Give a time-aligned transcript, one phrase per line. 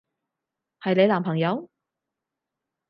[0.81, 1.69] 係你男朋友？